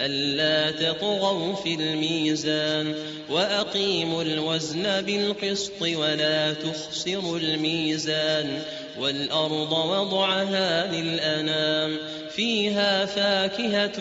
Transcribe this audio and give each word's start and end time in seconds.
ألا 0.00 0.70
تطغوا 0.70 1.54
في 1.54 1.74
الميزان 1.74 2.94
وأقيموا 3.30 4.22
الوزن 4.22 5.02
بالقسط 5.02 5.82
ولا 5.82 6.52
تخسروا 6.52 7.38
الميزان 7.38 8.62
والأرض 8.98 9.72
وضعها 9.72 10.92
للأنام 10.92 11.98
فيها 12.30 13.06
فاكهة 13.06 14.00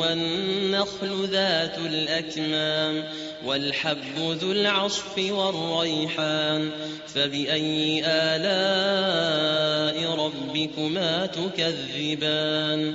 والنخل 0.00 1.28
ذات 1.30 1.78
الأكمام 1.78 3.04
والحب 3.44 4.18
ذو 4.18 4.52
العصف 4.52 5.18
والريحان 5.18 6.70
فبأي 7.06 8.02
آلاء 8.06 9.58
ربكما 10.18 11.26
تكذبان 11.26 12.94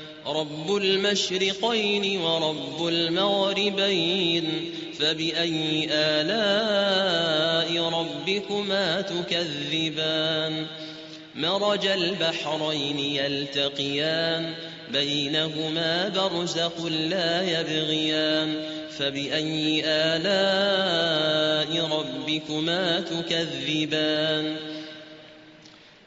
رب 0.35 0.75
المشرقين 0.75 2.21
ورب 2.21 2.87
المغربين 2.87 4.71
فبأي 4.99 5.87
آلاء 5.91 7.83
ربكما 7.83 9.01
تكذبان 9.01 10.67
مرج 11.35 11.85
البحرين 11.85 12.99
يلتقيان 12.99 14.53
بينهما 14.93 16.09
برزق 16.09 16.85
لا 16.85 17.59
يبغيان 17.59 18.63
فبأي 18.97 19.81
آلاء 19.85 21.21
ربكما 21.85 22.99
تكذبان 22.99 24.55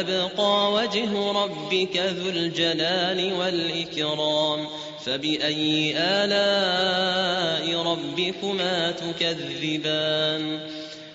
ويبقى 0.00 0.72
وجه 0.72 1.32
ربك 1.32 1.96
ذو 1.96 2.30
الجلال 2.30 3.32
والإكرام 3.32 4.66
فبأي 5.04 5.94
آلاء 5.96 7.82
ربكما 7.82 8.90
تكذبان 8.90 10.60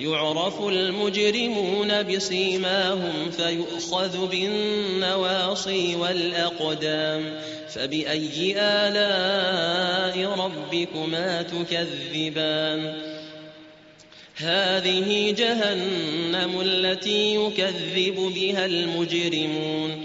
يعرف 0.00 0.60
المجرمون 0.60 2.02
بصيماهم 2.02 3.30
فيؤخذ 3.30 4.26
بالنواصي 4.26 5.96
والأقدام 5.96 7.40
فبأي 7.68 8.54
آلاء 8.58 10.38
ربكما 10.38 11.42
تكذبان؟ 11.42 12.94
هذه 14.36 15.34
جهنم 15.38 16.60
التي 16.60 17.34
يكذب 17.34 18.32
بها 18.34 18.66
المجرمون 18.66 20.04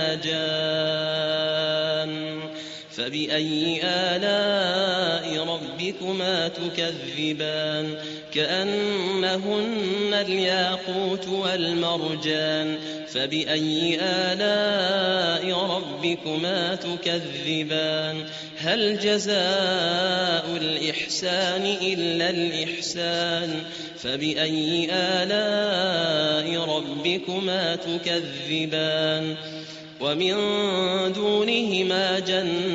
جان. 0.15 0.41
فبأي 2.91 3.81
آلاء 3.83 5.47
ربكما 5.47 6.47
تكذبان؟ 6.47 7.95
كأنهن 8.33 10.13
الياقوت 10.13 11.27
والمرجان. 11.27 12.77
فبأي 13.07 13.99
آلاء 14.01 15.57
ربكما 15.57 16.75
تكذبان؟ 16.75 18.23
هل 18.57 18.99
جزاء 18.99 20.45
الإحسان 20.61 21.75
إلا 21.81 22.29
الإحسان؟ 22.29 23.63
فبأي 23.97 24.89
آلاء 24.91 26.59
ربكما 26.77 27.75
تكذبان؟ 27.75 29.35
ومن 30.01 30.33
دونهما 31.13 32.19